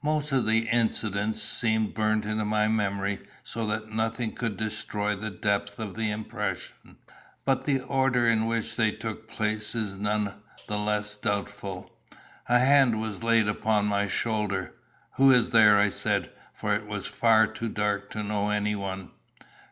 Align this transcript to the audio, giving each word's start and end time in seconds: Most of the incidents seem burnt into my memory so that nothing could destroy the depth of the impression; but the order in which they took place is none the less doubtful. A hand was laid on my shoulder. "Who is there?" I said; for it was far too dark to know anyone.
Most 0.00 0.30
of 0.30 0.46
the 0.46 0.68
incidents 0.68 1.42
seem 1.42 1.88
burnt 1.90 2.24
into 2.24 2.44
my 2.44 2.68
memory 2.68 3.18
so 3.42 3.66
that 3.66 3.90
nothing 3.90 4.30
could 4.30 4.56
destroy 4.56 5.16
the 5.16 5.28
depth 5.32 5.80
of 5.80 5.96
the 5.96 6.08
impression; 6.12 6.98
but 7.44 7.64
the 7.66 7.80
order 7.80 8.28
in 8.28 8.46
which 8.46 8.76
they 8.76 8.92
took 8.92 9.26
place 9.26 9.74
is 9.74 9.96
none 9.96 10.34
the 10.68 10.78
less 10.78 11.16
doubtful. 11.16 11.92
A 12.48 12.60
hand 12.60 13.00
was 13.00 13.24
laid 13.24 13.48
on 13.48 13.86
my 13.86 14.06
shoulder. 14.06 14.72
"Who 15.16 15.32
is 15.32 15.50
there?" 15.50 15.76
I 15.78 15.88
said; 15.88 16.30
for 16.54 16.72
it 16.76 16.86
was 16.86 17.08
far 17.08 17.48
too 17.48 17.68
dark 17.68 18.08
to 18.10 18.22
know 18.22 18.50
anyone. 18.50 19.10